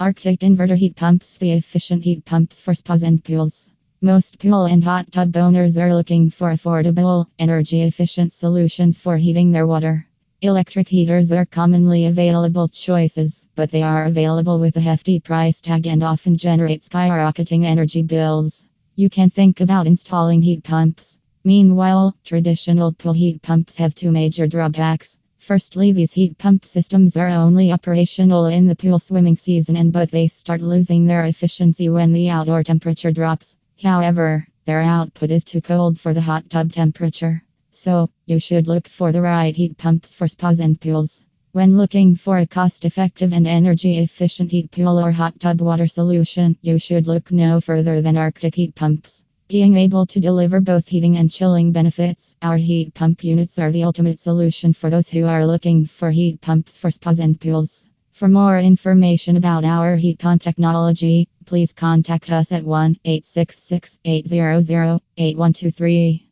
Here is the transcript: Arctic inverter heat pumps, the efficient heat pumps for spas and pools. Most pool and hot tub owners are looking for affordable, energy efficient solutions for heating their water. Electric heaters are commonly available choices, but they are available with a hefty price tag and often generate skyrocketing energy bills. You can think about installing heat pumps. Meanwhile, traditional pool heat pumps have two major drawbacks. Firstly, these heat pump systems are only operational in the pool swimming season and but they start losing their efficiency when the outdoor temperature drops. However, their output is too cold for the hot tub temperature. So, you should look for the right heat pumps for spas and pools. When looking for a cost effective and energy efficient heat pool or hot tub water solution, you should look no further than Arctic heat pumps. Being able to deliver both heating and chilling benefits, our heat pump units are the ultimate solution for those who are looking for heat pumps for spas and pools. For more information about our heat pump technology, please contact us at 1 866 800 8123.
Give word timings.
Arctic 0.00 0.40
inverter 0.40 0.78
heat 0.78 0.96
pumps, 0.96 1.36
the 1.36 1.52
efficient 1.52 2.02
heat 2.04 2.24
pumps 2.24 2.58
for 2.58 2.72
spas 2.72 3.02
and 3.02 3.22
pools. 3.22 3.70
Most 4.00 4.38
pool 4.38 4.64
and 4.64 4.82
hot 4.82 5.12
tub 5.12 5.36
owners 5.36 5.76
are 5.76 5.94
looking 5.94 6.30
for 6.30 6.50
affordable, 6.54 7.26
energy 7.38 7.82
efficient 7.82 8.32
solutions 8.32 8.96
for 8.96 9.18
heating 9.18 9.50
their 9.50 9.66
water. 9.66 10.06
Electric 10.40 10.88
heaters 10.88 11.32
are 11.32 11.44
commonly 11.44 12.06
available 12.06 12.66
choices, 12.66 13.46
but 13.54 13.70
they 13.70 13.82
are 13.82 14.06
available 14.06 14.58
with 14.58 14.74
a 14.78 14.80
hefty 14.80 15.20
price 15.20 15.60
tag 15.60 15.86
and 15.86 16.02
often 16.02 16.38
generate 16.38 16.80
skyrocketing 16.80 17.66
energy 17.66 18.00
bills. 18.00 18.64
You 18.96 19.10
can 19.10 19.28
think 19.28 19.60
about 19.60 19.86
installing 19.86 20.40
heat 20.40 20.64
pumps. 20.64 21.18
Meanwhile, 21.44 22.16
traditional 22.24 22.94
pool 22.94 23.12
heat 23.12 23.42
pumps 23.42 23.76
have 23.76 23.94
two 23.94 24.10
major 24.10 24.46
drawbacks. 24.46 25.18
Firstly, 25.50 25.90
these 25.90 26.12
heat 26.12 26.38
pump 26.38 26.64
systems 26.64 27.16
are 27.16 27.26
only 27.26 27.72
operational 27.72 28.46
in 28.46 28.68
the 28.68 28.76
pool 28.76 29.00
swimming 29.00 29.34
season 29.34 29.74
and 29.74 29.92
but 29.92 30.08
they 30.12 30.28
start 30.28 30.60
losing 30.60 31.06
their 31.06 31.24
efficiency 31.24 31.88
when 31.88 32.12
the 32.12 32.28
outdoor 32.28 32.62
temperature 32.62 33.10
drops. 33.10 33.56
However, 33.82 34.46
their 34.64 34.80
output 34.80 35.32
is 35.32 35.42
too 35.42 35.60
cold 35.60 35.98
for 35.98 36.14
the 36.14 36.20
hot 36.20 36.48
tub 36.48 36.70
temperature. 36.70 37.42
So, 37.72 38.10
you 38.26 38.38
should 38.38 38.68
look 38.68 38.86
for 38.86 39.10
the 39.10 39.22
right 39.22 39.56
heat 39.56 39.76
pumps 39.76 40.12
for 40.12 40.28
spas 40.28 40.60
and 40.60 40.80
pools. 40.80 41.24
When 41.50 41.76
looking 41.76 42.14
for 42.14 42.38
a 42.38 42.46
cost 42.46 42.84
effective 42.84 43.32
and 43.32 43.48
energy 43.48 43.98
efficient 43.98 44.52
heat 44.52 44.70
pool 44.70 45.00
or 45.00 45.10
hot 45.10 45.40
tub 45.40 45.60
water 45.60 45.88
solution, 45.88 46.58
you 46.62 46.78
should 46.78 47.08
look 47.08 47.32
no 47.32 47.60
further 47.60 48.00
than 48.00 48.16
Arctic 48.16 48.54
heat 48.54 48.76
pumps. 48.76 49.24
Being 49.50 49.76
able 49.78 50.06
to 50.06 50.20
deliver 50.20 50.60
both 50.60 50.86
heating 50.86 51.16
and 51.16 51.28
chilling 51.28 51.72
benefits, 51.72 52.36
our 52.40 52.56
heat 52.56 52.94
pump 52.94 53.24
units 53.24 53.58
are 53.58 53.72
the 53.72 53.82
ultimate 53.82 54.20
solution 54.20 54.72
for 54.72 54.90
those 54.90 55.08
who 55.08 55.26
are 55.26 55.44
looking 55.44 55.86
for 55.86 56.12
heat 56.12 56.40
pumps 56.40 56.76
for 56.76 56.92
spas 56.92 57.18
and 57.18 57.40
pools. 57.40 57.88
For 58.12 58.28
more 58.28 58.60
information 58.60 59.36
about 59.36 59.64
our 59.64 59.96
heat 59.96 60.20
pump 60.20 60.42
technology, 60.42 61.26
please 61.46 61.72
contact 61.72 62.30
us 62.30 62.52
at 62.52 62.62
1 62.62 62.98
866 63.04 63.98
800 64.04 65.00
8123. 65.16 66.29